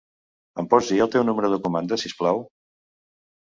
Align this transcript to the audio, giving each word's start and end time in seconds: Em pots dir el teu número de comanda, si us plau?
Em 0.61 0.69
pots 0.71 0.89
dir 0.93 0.97
el 1.05 1.11
teu 1.17 1.25
número 1.27 1.51
de 1.55 1.59
comanda, 1.67 2.01
si 2.05 2.11
us 2.13 2.17
plau? 2.23 2.43